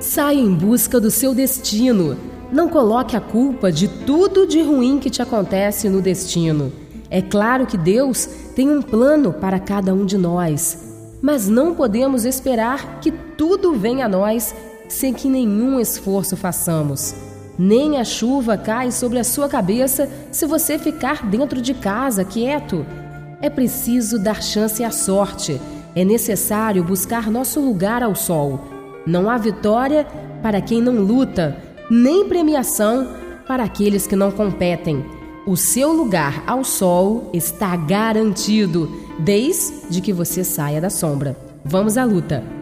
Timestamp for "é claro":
7.10-7.66